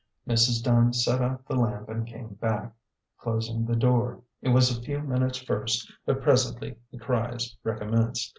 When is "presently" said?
6.23-6.77